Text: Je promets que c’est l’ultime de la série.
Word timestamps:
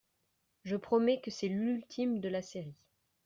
Je 0.63 0.77
promets 0.77 1.21
que 1.21 1.29
c’est 1.29 1.47
l’ultime 1.47 2.21
de 2.21 2.27
la 2.27 2.41
série. 2.41 2.73